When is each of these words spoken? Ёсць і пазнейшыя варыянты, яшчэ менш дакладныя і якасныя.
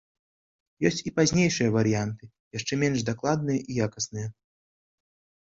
Ёсць 0.89 1.01
і 1.11 1.11
пазнейшыя 1.17 1.73
варыянты, 1.77 2.25
яшчэ 2.59 2.73
менш 2.85 2.99
дакладныя 3.11 3.59
і 3.75 3.79
якасныя. 3.89 4.27